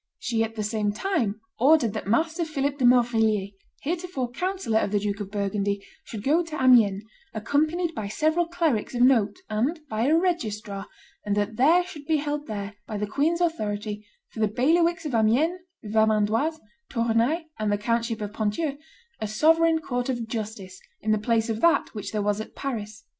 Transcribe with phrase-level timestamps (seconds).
[0.17, 3.51] She at the same time ordered that Master Philip de Morvilliers,
[3.83, 7.03] heretofore councillor of the Duke of Burgundy, should go to Amiens,
[7.35, 10.87] accompanied by several clerics of note and by a registrar,
[11.23, 15.13] and that there should be held there, by the queen's authority, for the bailiwicks of
[15.13, 16.57] Amiens, Vermandois,
[16.89, 18.79] Tournai, and the countship of Ponthieu,
[19.19, 23.03] a sovereign court of justice, in the place of that which there was at Paris.